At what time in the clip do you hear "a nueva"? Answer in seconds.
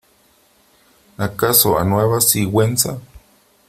1.77-2.19